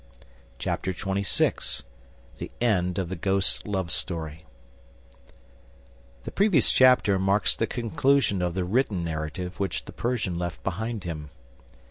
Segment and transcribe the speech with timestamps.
[0.57, 1.83] Chapter XXVI
[2.39, 4.45] The End of the Ghost's Love Story
[6.23, 11.03] The previous chapter marks the conclusion of the written narrative which the Persian left behind
[11.03, 11.29] him.